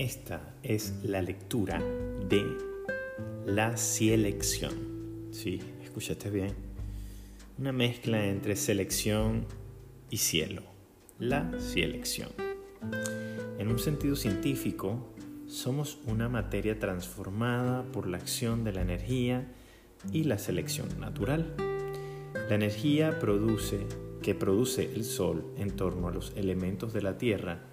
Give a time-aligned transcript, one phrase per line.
[0.00, 1.78] Esta es la lectura
[2.26, 2.42] de
[3.44, 5.28] la selección.
[5.30, 6.54] Sí, escuchaste bien.
[7.58, 9.44] Una mezcla entre selección
[10.08, 10.62] y cielo.
[11.18, 12.30] La selección.
[13.58, 15.12] En un sentido científico,
[15.46, 19.52] somos una materia transformada por la acción de la energía
[20.14, 21.54] y la selección natural.
[22.48, 23.80] La energía produce,
[24.22, 27.66] que produce el Sol en torno a los elementos de la Tierra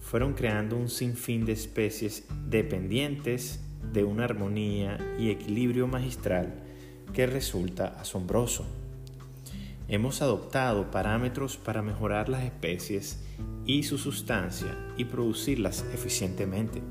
[0.00, 3.60] fueron creando un sinfín de especies dependientes
[3.92, 6.54] de una armonía y equilibrio magistral
[7.12, 8.66] que resulta asombroso.
[9.88, 13.24] Hemos adoptado parámetros para mejorar las especies
[13.66, 16.82] y su sustancia y producirlas eficientemente.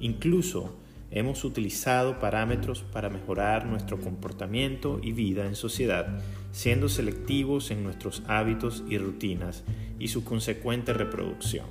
[0.00, 0.78] Incluso
[1.18, 6.20] hemos utilizado parámetros para mejorar nuestro comportamiento y vida en sociedad,
[6.52, 9.64] siendo selectivos en nuestros hábitos y rutinas
[9.98, 11.64] y su consecuente reproducción.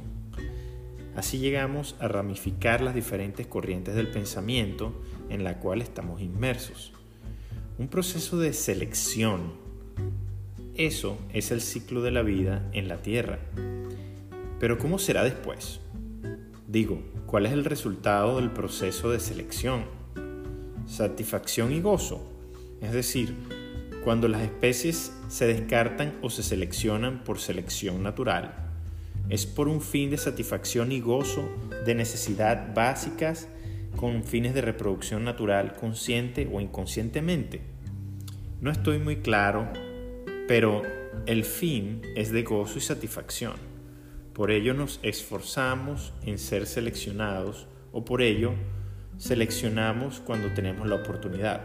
[1.16, 6.92] Así llegamos a ramificar las diferentes corrientes del pensamiento en la cual estamos inmersos.
[7.78, 9.54] Un proceso de selección.
[10.74, 13.38] Eso es el ciclo de la vida en la Tierra.
[14.60, 15.82] Pero ¿cómo será después?
[16.76, 19.86] Digo, ¿cuál es el resultado del proceso de selección?
[20.86, 22.30] Satisfacción y gozo.
[22.82, 23.34] Es decir,
[24.04, 28.74] cuando las especies se descartan o se seleccionan por selección natural,
[29.30, 31.48] es por un fin de satisfacción y gozo
[31.86, 33.48] de necesidad básicas
[33.96, 37.62] con fines de reproducción natural consciente o inconscientemente.
[38.60, 39.70] No estoy muy claro,
[40.46, 40.82] pero
[41.26, 43.75] el fin es de gozo y satisfacción.
[44.36, 48.52] Por ello nos esforzamos en ser seleccionados o por ello
[49.18, 51.64] seleccionamos cuando tenemos la oportunidad.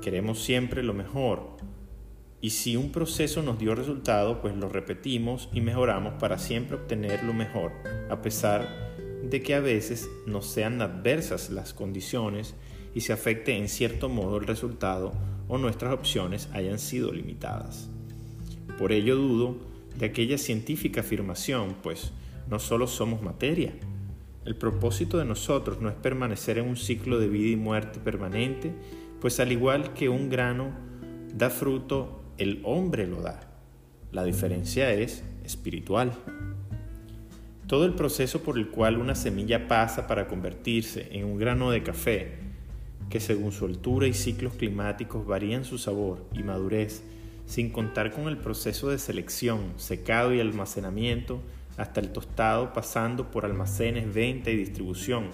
[0.00, 1.56] Queremos siempre lo mejor.
[2.40, 7.24] Y si un proceso nos dio resultado, pues lo repetimos y mejoramos para siempre obtener
[7.24, 7.72] lo mejor,
[8.08, 8.68] a pesar
[9.28, 12.54] de que a veces nos sean adversas las condiciones
[12.94, 15.10] y se afecte en cierto modo el resultado
[15.48, 17.90] o nuestras opciones hayan sido limitadas.
[18.78, 22.12] Por ello dudo de aquella científica afirmación, pues
[22.48, 23.72] no solo somos materia.
[24.44, 28.72] El propósito de nosotros no es permanecer en un ciclo de vida y muerte permanente,
[29.20, 30.70] pues al igual que un grano
[31.34, 33.40] da fruto, el hombre lo da.
[34.12, 36.12] La diferencia es espiritual.
[37.66, 41.82] Todo el proceso por el cual una semilla pasa para convertirse en un grano de
[41.82, 42.38] café,
[43.10, 47.02] que según su altura y ciclos climáticos varían su sabor y madurez,
[47.50, 51.42] sin contar con el proceso de selección, secado y almacenamiento,
[51.76, 55.30] hasta el tostado pasando por almacenes, venta y distribución,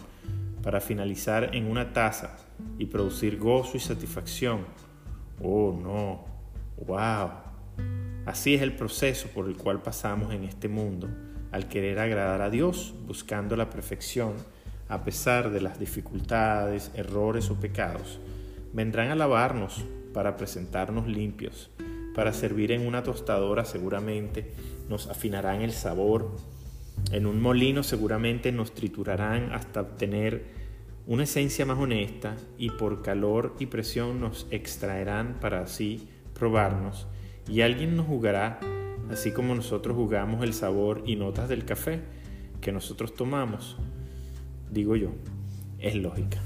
[0.63, 2.39] para finalizar en una taza
[2.79, 4.61] y producir gozo y satisfacción.
[5.43, 6.25] Oh, no,
[6.87, 7.33] wow.
[8.25, 11.11] Así es el proceso por el cual pasamos en este mundo,
[11.53, 14.33] al querer agradar a Dios, buscando la perfección,
[14.89, 18.21] a pesar de las dificultades, errores o pecados.
[18.73, 19.85] Vendrán a lavarnos
[20.15, 21.71] para presentarnos limpios,
[22.17, 24.51] para servir en una tostadora seguramente
[24.89, 26.35] nos afinarán el sabor,
[27.13, 30.47] en un molino seguramente nos triturarán hasta obtener
[31.07, 37.07] una esencia más honesta y por calor y presión nos extraerán para así probarnos
[37.51, 38.61] y alguien nos jugará
[39.11, 42.01] así como nosotros jugamos el sabor y notas del café
[42.63, 43.77] que nosotros tomamos.
[44.71, 45.11] Digo yo,
[45.79, 46.41] es lógica.